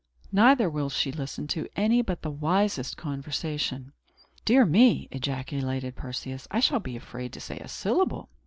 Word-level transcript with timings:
Neither 0.31 0.67
will 0.67 0.89
she 0.89 1.11
listen 1.11 1.45
to 1.49 1.67
any 1.75 2.01
but 2.01 2.23
the 2.23 2.31
wisest 2.31 2.97
conversation." 2.97 3.93
"Dear 4.45 4.65
me!" 4.65 5.07
ejaculated 5.11 5.95
Perseus; 5.95 6.47
"I 6.49 6.59
shall 6.59 6.79
be 6.79 6.95
afraid 6.95 7.33
to 7.33 7.39
say 7.39 7.59
a 7.59 7.67
syllable." 7.67 8.27